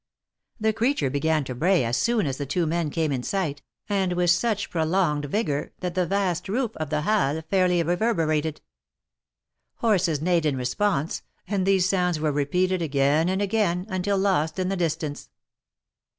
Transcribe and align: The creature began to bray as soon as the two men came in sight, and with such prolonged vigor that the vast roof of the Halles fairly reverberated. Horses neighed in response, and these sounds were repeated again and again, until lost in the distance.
The 0.59 0.73
creature 0.73 1.11
began 1.11 1.43
to 1.43 1.53
bray 1.53 1.83
as 1.85 1.95
soon 1.95 2.25
as 2.25 2.37
the 2.37 2.47
two 2.47 2.65
men 2.65 2.89
came 2.89 3.11
in 3.11 3.21
sight, 3.21 3.61
and 3.87 4.13
with 4.13 4.31
such 4.31 4.71
prolonged 4.71 5.25
vigor 5.25 5.73
that 5.81 5.93
the 5.93 6.07
vast 6.07 6.49
roof 6.49 6.71
of 6.77 6.89
the 6.89 7.01
Halles 7.01 7.43
fairly 7.51 7.83
reverberated. 7.83 8.61
Horses 9.75 10.19
neighed 10.19 10.47
in 10.47 10.57
response, 10.57 11.21
and 11.47 11.67
these 11.67 11.87
sounds 11.87 12.19
were 12.19 12.31
repeated 12.31 12.81
again 12.81 13.29
and 13.29 13.43
again, 13.43 13.85
until 13.89 14.17
lost 14.17 14.57
in 14.57 14.69
the 14.69 14.75
distance. 14.75 15.29